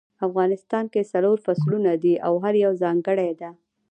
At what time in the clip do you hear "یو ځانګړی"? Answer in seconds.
2.63-3.31